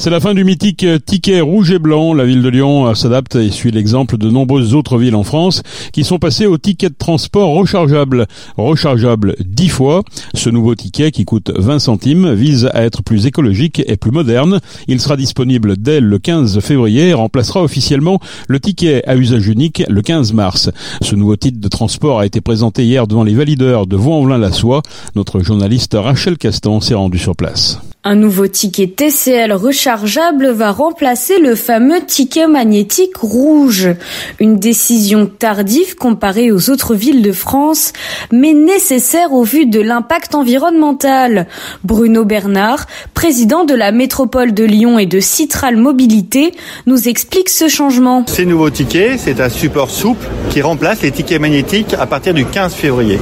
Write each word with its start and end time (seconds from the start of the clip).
C'est 0.00 0.08
la 0.08 0.18
fin 0.18 0.32
du 0.32 0.44
mythique 0.44 0.86
ticket 1.04 1.42
rouge 1.42 1.72
et 1.72 1.78
blanc. 1.78 2.14
La 2.14 2.24
ville 2.24 2.40
de 2.40 2.48
Lyon 2.48 2.94
s'adapte 2.94 3.36
et 3.36 3.50
suit 3.50 3.70
l'exemple 3.70 4.16
de 4.16 4.30
nombreuses 4.30 4.74
autres 4.74 4.96
villes 4.96 5.14
en 5.14 5.24
France 5.24 5.62
qui 5.92 6.04
sont 6.04 6.18
passées 6.18 6.46
au 6.46 6.56
ticket 6.56 6.88
de 6.88 6.94
transport 6.98 7.50
rechargeable. 7.50 8.26
Rechargeable 8.56 9.36
10 9.44 9.68
fois. 9.68 10.02
Ce 10.32 10.48
nouveau 10.48 10.74
ticket 10.74 11.10
qui 11.10 11.26
coûte 11.26 11.52
20 11.54 11.80
centimes 11.80 12.32
vise 12.32 12.70
à 12.72 12.82
être 12.82 13.02
plus 13.02 13.26
écologique 13.26 13.82
et 13.86 13.98
plus 13.98 14.10
moderne. 14.10 14.60
Il 14.88 15.00
sera 15.02 15.18
disponible 15.18 15.76
dès 15.76 16.00
le 16.00 16.18
15 16.18 16.60
février 16.60 17.08
et 17.08 17.14
remplacera 17.14 17.62
officiellement 17.62 18.20
le 18.48 18.58
ticket 18.58 19.06
à 19.06 19.16
usage 19.16 19.48
unique 19.48 19.82
le 19.86 20.00
15 20.00 20.32
mars. 20.32 20.70
Ce 21.02 21.14
nouveau 21.14 21.36
titre 21.36 21.60
de 21.60 21.68
transport 21.68 22.20
a 22.20 22.24
été 22.24 22.40
présenté 22.40 22.86
hier 22.86 23.06
devant 23.06 23.22
les 23.22 23.34
valideurs 23.34 23.86
de 23.86 23.96
Vaux-en-Velin-la-Soie. 23.96 24.80
Notre 25.14 25.40
journaliste 25.40 25.94
Rachel 25.94 26.38
Castan 26.38 26.80
s'est 26.80 26.94
rendu 26.94 27.18
sur 27.18 27.36
place. 27.36 27.82
Un 28.02 28.14
nouveau 28.14 28.46
ticket 28.46 28.86
TCL 28.86 29.52
rechargeable 29.52 30.48
va 30.48 30.72
remplacer 30.72 31.38
le 31.38 31.54
fameux 31.54 32.00
ticket 32.06 32.46
magnétique 32.46 33.18
rouge. 33.18 33.90
Une 34.38 34.58
décision 34.58 35.26
tardive 35.26 35.96
comparée 35.96 36.50
aux 36.50 36.70
autres 36.70 36.94
villes 36.94 37.20
de 37.20 37.32
France, 37.32 37.92
mais 38.32 38.54
nécessaire 38.54 39.34
au 39.34 39.42
vu 39.42 39.66
de 39.66 39.82
l'impact 39.82 40.34
environnemental. 40.34 41.46
Bruno 41.84 42.24
Bernard, 42.24 42.86
président 43.12 43.66
de 43.66 43.74
la 43.74 43.92
métropole 43.92 44.54
de 44.54 44.64
Lyon 44.64 44.98
et 44.98 45.04
de 45.04 45.20
Citral 45.20 45.76
Mobilité, 45.76 46.54
nous 46.86 47.06
explique 47.06 47.50
ce 47.50 47.68
changement. 47.68 48.24
Ces 48.28 48.46
nouveaux 48.46 48.70
tickets, 48.70 49.20
c'est 49.20 49.42
un 49.42 49.50
support 49.50 49.90
souple 49.90 50.26
qui 50.48 50.62
remplace 50.62 51.02
les 51.02 51.10
tickets 51.10 51.38
magnétiques 51.38 51.92
à 52.00 52.06
partir 52.06 52.32
du 52.32 52.46
15 52.46 52.72
février. 52.72 53.18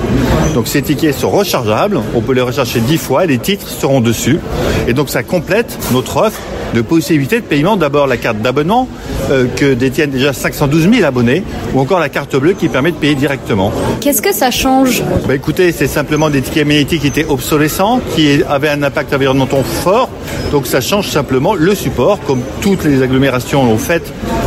Donc 0.54 0.68
ces 0.68 0.82
tickets 0.82 1.16
sont 1.16 1.30
rechargeables, 1.30 2.00
on 2.14 2.20
peut 2.20 2.32
les 2.32 2.42
recharger 2.42 2.78
10 2.78 2.96
fois 2.96 3.24
et 3.24 3.26
les 3.26 3.38
titres 3.38 3.68
seront 3.68 4.00
dessus. 4.00 4.38
Et 4.86 4.92
donc 4.92 5.08
ça 5.08 5.22
complète 5.22 5.78
notre 5.92 6.16
offre 6.16 6.40
de 6.74 6.82
possibilités 6.82 7.40
de 7.40 7.44
paiement. 7.44 7.76
D'abord 7.76 8.06
la 8.06 8.16
carte 8.16 8.38
d'abonnement 8.38 8.88
euh, 9.30 9.46
que 9.56 9.74
détiennent 9.74 10.10
déjà 10.10 10.32
512 10.32 10.90
000 10.92 11.04
abonnés, 11.04 11.42
ou 11.74 11.80
encore 11.80 12.00
la 12.00 12.08
carte 12.08 12.36
bleue 12.36 12.52
qui 12.52 12.68
permet 12.68 12.92
de 12.92 12.96
payer 12.96 13.14
directement. 13.14 13.72
Qu'est-ce 14.00 14.22
que 14.22 14.34
ça 14.34 14.50
change? 14.50 15.02
Bah, 15.26 15.34
Écoutez, 15.34 15.72
c'est 15.72 15.86
simplement 15.86 16.30
des 16.30 16.42
tickets 16.42 16.66
magnétiques 16.66 17.02
qui 17.02 17.06
étaient 17.06 17.26
obsolescents, 17.26 18.00
qui 18.14 18.42
avaient 18.48 18.68
un 18.68 18.82
impact 18.82 19.12
environnemental 19.14 19.62
fort. 19.64 20.08
Donc 20.52 20.66
ça 20.66 20.80
change 20.80 21.08
simplement 21.08 21.54
le 21.54 21.74
support, 21.74 22.18
comme 22.26 22.40
toutes 22.60 22.84
les 22.84 23.02
agglomérations 23.02 23.64
l'ont 23.64 23.78
fait 23.78 24.02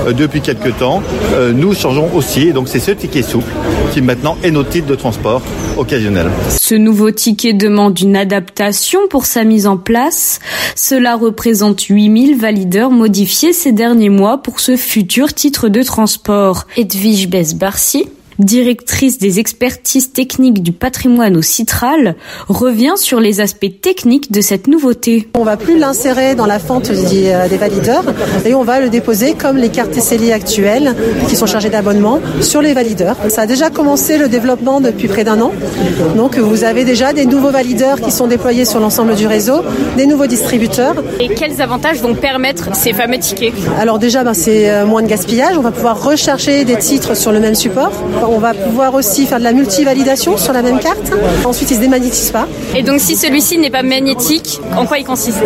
euh, 0.07 0.13
depuis 0.13 0.41
quelques 0.41 0.77
temps. 0.77 1.01
Euh, 1.33 1.53
nous 1.53 1.73
changeons 1.73 2.09
aussi, 2.13 2.47
et 2.47 2.53
donc 2.53 2.67
c'est 2.67 2.79
ce 2.79 2.91
ticket 2.91 3.21
souple 3.21 3.51
qui 3.91 4.01
maintenant 4.01 4.37
est 4.43 4.51
notre 4.51 4.69
titre 4.69 4.87
de 4.87 4.95
transport 4.95 5.41
occasionnel. 5.77 6.27
Ce 6.49 6.75
nouveau 6.75 7.11
ticket 7.11 7.53
demande 7.53 7.99
une 7.99 8.15
adaptation 8.15 8.99
pour 9.09 9.25
sa 9.25 9.43
mise 9.43 9.67
en 9.67 9.77
place. 9.77 10.39
Cela 10.75 11.15
représente 11.15 11.89
8000 12.11 12.37
valideurs 12.37 12.91
modifiés 12.91 13.53
ces 13.53 13.71
derniers 13.71 14.09
mois 14.09 14.39
pour 14.39 14.59
ce 14.59 14.75
futur 14.75 15.33
titre 15.33 15.69
de 15.69 15.81
transport. 15.81 16.67
Edwige 16.75 17.29
Bess-Barcy 17.29 18.05
directrice 18.39 19.17
des 19.17 19.39
expertises 19.39 20.11
techniques 20.11 20.63
du 20.63 20.71
patrimoine 20.71 21.37
au 21.37 21.41
Citral, 21.41 22.15
revient 22.47 22.93
sur 22.95 23.19
les 23.19 23.41
aspects 23.41 23.81
techniques 23.81 24.31
de 24.31 24.41
cette 24.41 24.67
nouveauté. 24.67 25.27
On 25.35 25.43
va 25.43 25.57
plus 25.57 25.77
l'insérer 25.77 26.35
dans 26.35 26.45
la 26.45 26.59
fente 26.59 26.89
euh, 26.89 27.47
des, 27.47 27.57
valideurs 27.57 28.03
et 28.45 28.53
on 28.53 28.63
va 28.63 28.79
le 28.79 28.89
déposer 28.89 29.33
comme 29.33 29.57
les 29.57 29.69
cartes 29.69 29.91
TCLI 29.91 30.31
actuelles 30.31 30.95
qui 31.27 31.35
sont 31.35 31.45
chargées 31.45 31.69
d'abonnement 31.69 32.19
sur 32.41 32.61
les 32.61 32.73
valideurs. 32.73 33.17
Ça 33.29 33.41
a 33.41 33.45
déjà 33.45 33.69
commencé 33.69 34.17
le 34.17 34.29
développement 34.29 34.81
depuis 34.81 35.07
près 35.07 35.23
d'un 35.23 35.39
an. 35.41 35.51
Donc 36.15 36.37
vous 36.37 36.63
avez 36.63 36.85
déjà 36.85 37.13
des 37.13 37.25
nouveaux 37.25 37.51
valideurs 37.51 37.99
qui 37.99 38.11
sont 38.11 38.27
déployés 38.27 38.65
sur 38.65 38.79
l'ensemble 38.79 39.15
du 39.15 39.27
réseau, 39.27 39.63
des 39.97 40.05
nouveaux 40.05 40.27
distributeurs. 40.27 40.95
Et 41.19 41.29
quels 41.29 41.61
avantages 41.61 42.01
vont 42.01 42.15
permettre 42.15 42.75
ces 42.75 42.93
fameux 42.93 43.19
tickets? 43.19 43.53
Alors 43.79 43.99
déjà, 43.99 44.23
ben, 44.23 44.33
c'est 44.33 44.69
euh, 44.69 44.85
moins 44.85 45.01
de 45.01 45.07
gaspillage. 45.07 45.57
On 45.57 45.61
va 45.61 45.71
pouvoir 45.71 46.03
recharger 46.03 46.65
des 46.65 46.77
titres 46.77 47.15
sur 47.15 47.31
le 47.31 47.39
même 47.39 47.55
support. 47.55 47.91
On 48.27 48.37
va 48.37 48.53
pouvoir 48.53 48.93
aussi 48.93 49.25
faire 49.25 49.39
de 49.39 49.43
la 49.43 49.51
multivalidation 49.51 50.37
sur 50.37 50.53
la 50.53 50.61
même 50.61 50.79
carte. 50.79 51.11
Ensuite, 51.43 51.71
il 51.71 51.75
se 51.75 51.79
démagnétise 51.79 52.31
pas. 52.31 52.47
Et 52.75 52.83
donc, 52.83 52.99
si 52.99 53.15
celui-ci 53.15 53.57
n'est 53.57 53.71
pas 53.71 53.81
magnétique, 53.81 54.61
en 54.77 54.85
quoi 54.85 54.99
il 54.99 55.05
consiste? 55.05 55.41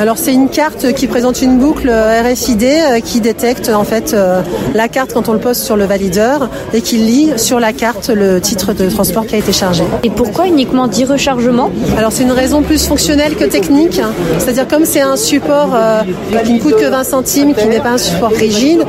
Alors, 0.00 0.16
c'est 0.16 0.32
une 0.32 0.48
carte 0.48 0.92
qui 0.92 1.08
présente 1.08 1.42
une 1.42 1.58
boucle 1.58 1.90
RFID 1.90 2.62
euh, 2.62 3.00
qui 3.00 3.20
détecte 3.20 3.68
en 3.68 3.84
fait 3.84 4.14
euh, 4.14 4.42
la 4.74 4.88
carte 4.88 5.14
quand 5.14 5.28
on 5.28 5.32
le 5.32 5.40
pose 5.40 5.58
sur 5.58 5.76
le 5.76 5.84
valideur 5.84 6.48
et 6.72 6.80
qui 6.80 6.96
lit 6.98 7.32
sur 7.36 7.58
la 7.58 7.72
carte 7.72 8.08
le 8.08 8.40
titre 8.40 8.72
de 8.72 8.88
transport 8.88 9.26
qui 9.26 9.34
a 9.34 9.38
été 9.38 9.52
chargé. 9.52 9.82
Et 10.04 10.10
pourquoi 10.10 10.46
uniquement 10.46 10.86
10 10.86 11.04
rechargements? 11.06 11.70
Alors, 11.98 12.12
c'est 12.12 12.22
une 12.22 12.32
raison 12.32 12.62
plus 12.62 12.86
fonctionnelle 12.86 13.34
que 13.34 13.44
technique. 13.44 14.00
C'est-à-dire, 14.38 14.68
comme 14.68 14.84
c'est 14.84 15.00
un 15.00 15.16
support 15.16 15.70
euh, 15.74 16.02
qui 16.44 16.52
ne 16.52 16.60
coûte 16.60 16.76
que 16.76 16.88
20 16.88 17.04
centimes, 17.04 17.54
qui 17.54 17.66
n'est 17.66 17.80
pas 17.80 17.90
un 17.90 17.98
support 17.98 18.30
rigide, 18.30 18.84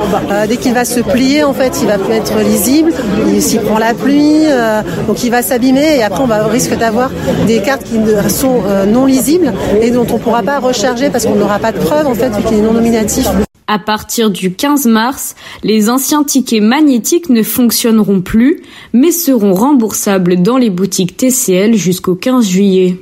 dès 0.48 0.56
qu'il 0.56 0.74
va 0.74 0.84
se 0.84 1.00
plier, 1.00 1.42
en 1.42 1.52
fait, 1.52 1.78
il 1.82 1.88
va 1.88 1.98
plus 1.98 2.14
être 2.14 2.38
lisible 2.40 2.92
s'il 3.40 3.60
prend 3.60 3.78
la 3.78 3.94
pluie, 3.94 4.46
euh, 4.46 4.82
donc 5.06 5.22
il 5.24 5.30
va 5.30 5.42
s'abîmer 5.42 5.98
et 5.98 6.02
après 6.02 6.22
on 6.22 6.26
va 6.26 6.46
risque 6.46 6.76
d'avoir 6.76 7.10
des 7.46 7.60
cartes 7.60 7.84
qui 7.84 7.96
sont 8.30 8.62
euh, 8.66 8.86
non 8.86 9.06
lisibles 9.06 9.52
et 9.80 9.90
dont 9.90 10.06
on 10.10 10.14
ne 10.14 10.18
pourra 10.18 10.42
pas 10.42 10.58
recharger 10.58 11.10
parce 11.10 11.26
qu'on 11.26 11.36
n'aura 11.36 11.58
pas 11.58 11.72
de 11.72 11.78
preuve 11.78 12.06
en 12.06 12.14
fait 12.14 12.30
vu 12.30 12.42
qu'il 12.42 12.58
est 12.58 12.62
non 12.62 12.72
nominatif. 12.72 13.28
À 13.70 13.78
partir 13.78 14.30
du 14.30 14.54
15 14.54 14.86
mars, 14.86 15.34
les 15.62 15.90
anciens 15.90 16.24
tickets 16.24 16.62
magnétiques 16.62 17.28
ne 17.28 17.42
fonctionneront 17.42 18.22
plus, 18.22 18.62
mais 18.94 19.10
seront 19.12 19.52
remboursables 19.52 20.40
dans 20.40 20.56
les 20.56 20.70
boutiques 20.70 21.18
TCL 21.18 21.74
jusqu'au 21.74 22.14
15 22.14 22.46
juillet. 22.46 22.96